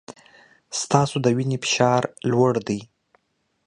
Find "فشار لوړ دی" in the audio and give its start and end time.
1.63-2.79